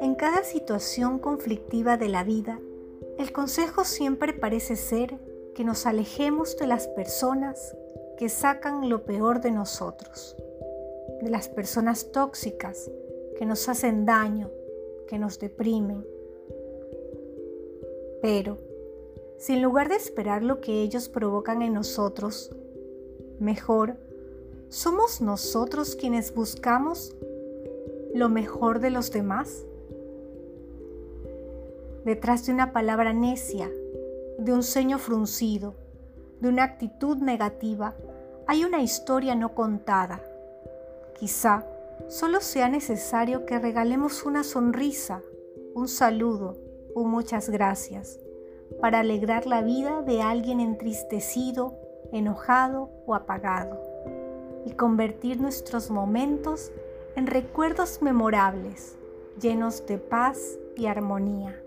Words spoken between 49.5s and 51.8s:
vida de alguien entristecido,